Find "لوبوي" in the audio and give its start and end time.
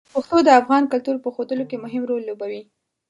2.25-2.61